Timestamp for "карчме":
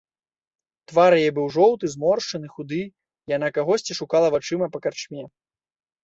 4.87-5.23